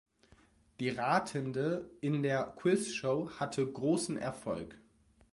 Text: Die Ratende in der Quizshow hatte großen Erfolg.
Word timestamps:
Die 0.79 0.89
Ratende 0.89 1.87
in 2.01 2.23
der 2.23 2.55
Quizshow 2.57 3.29
hatte 3.39 3.71
großen 3.71 4.17
Erfolg. 4.17 4.79